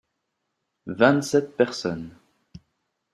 [0.97, 2.09] Vingt-sept personnes.